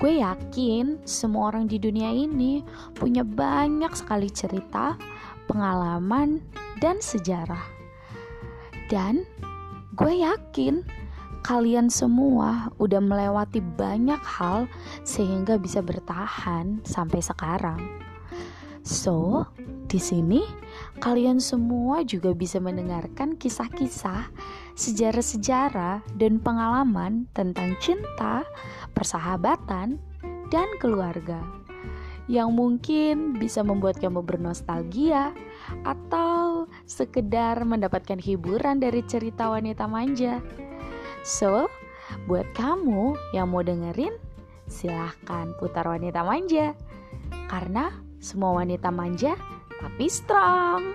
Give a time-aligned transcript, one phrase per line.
[0.00, 2.64] Gue yakin semua orang di dunia ini
[2.96, 4.96] punya banyak sekali cerita,
[5.44, 6.40] pengalaman,
[6.80, 7.60] dan sejarah.
[8.88, 9.28] Dan
[9.92, 10.80] gue yakin
[11.44, 14.64] kalian semua udah melewati banyak hal
[15.04, 17.80] sehingga bisa bertahan sampai sekarang.
[18.80, 19.44] So,
[19.84, 20.40] di sini
[21.04, 24.32] kalian semua juga bisa mendengarkan kisah-kisah,
[24.80, 28.48] sejarah-sejarah, dan pengalaman tentang cinta,
[28.96, 30.00] persahabatan,
[30.48, 31.44] dan keluarga
[32.30, 35.34] yang mungkin bisa membuat kamu bernostalgia
[35.82, 40.38] atau sekedar mendapatkan hiburan dari cerita wanita manja.
[41.26, 41.66] So,
[42.30, 44.14] buat kamu yang mau dengerin,
[44.70, 46.78] silahkan putar wanita manja.
[47.50, 47.90] Karena
[48.22, 49.34] semua wanita manja
[49.82, 50.94] tapi strong.